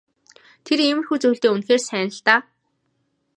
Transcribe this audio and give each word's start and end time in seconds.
Тэр 0.65 0.79
иймэрхүү 0.87 1.17
зүйлдээ 1.21 1.51
үнэхээр 1.53 1.81
сайн 1.87 2.09
л 2.15 2.19
даа. 2.25 2.41